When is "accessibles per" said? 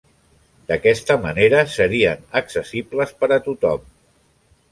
2.41-3.31